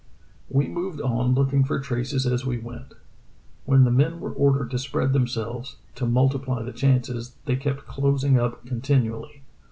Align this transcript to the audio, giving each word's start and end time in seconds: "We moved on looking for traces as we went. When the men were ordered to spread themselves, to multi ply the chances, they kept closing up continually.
"We 0.49 0.67
moved 0.67 0.99
on 0.99 1.35
looking 1.35 1.63
for 1.63 1.79
traces 1.79 2.25
as 2.25 2.43
we 2.43 2.57
went. 2.57 2.95
When 3.65 3.83
the 3.83 3.91
men 3.91 4.19
were 4.19 4.31
ordered 4.33 4.71
to 4.71 4.79
spread 4.79 5.13
themselves, 5.13 5.75
to 5.93 6.07
multi 6.07 6.39
ply 6.39 6.63
the 6.63 6.73
chances, 6.73 7.35
they 7.45 7.55
kept 7.55 7.85
closing 7.85 8.39
up 8.39 8.65
continually. 8.65 9.43